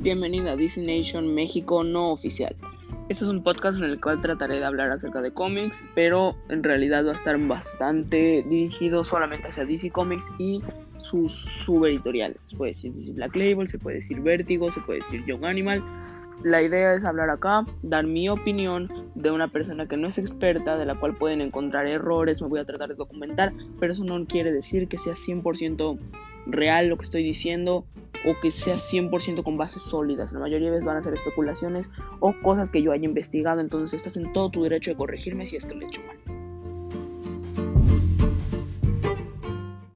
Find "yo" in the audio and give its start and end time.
32.82-32.92